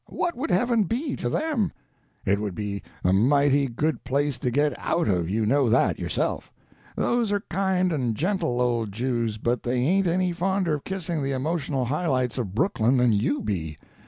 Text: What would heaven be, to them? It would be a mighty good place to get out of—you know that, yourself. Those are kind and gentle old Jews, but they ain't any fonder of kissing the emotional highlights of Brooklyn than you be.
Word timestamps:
What 0.09 0.35
would 0.35 0.49
heaven 0.49 0.85
be, 0.85 1.15
to 1.17 1.29
them? 1.29 1.71
It 2.25 2.39
would 2.41 2.55
be 2.55 2.81
a 3.03 3.13
mighty 3.13 3.67
good 3.67 4.03
place 4.03 4.39
to 4.39 4.49
get 4.49 4.73
out 4.79 5.07
of—you 5.07 5.45
know 5.45 5.69
that, 5.69 5.99
yourself. 5.99 6.51
Those 6.95 7.31
are 7.31 7.43
kind 7.51 7.93
and 7.93 8.15
gentle 8.17 8.59
old 8.61 8.91
Jews, 8.91 9.37
but 9.37 9.61
they 9.61 9.77
ain't 9.77 10.07
any 10.07 10.31
fonder 10.31 10.73
of 10.73 10.85
kissing 10.85 11.21
the 11.21 11.33
emotional 11.33 11.85
highlights 11.85 12.39
of 12.39 12.55
Brooklyn 12.55 12.97
than 12.97 13.13
you 13.13 13.43
be. 13.43 13.77